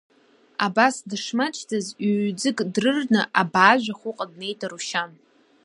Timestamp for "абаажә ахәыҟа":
3.41-4.25